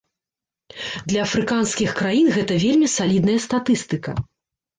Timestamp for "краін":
1.99-2.27